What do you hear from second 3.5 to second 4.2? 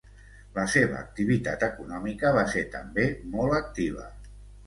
activa.